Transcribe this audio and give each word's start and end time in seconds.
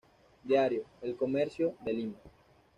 Diario 0.43 0.83
"El 1.03 1.15
Comercio" 1.15 1.75
de 1.85 1.93
Lima. 1.93 2.17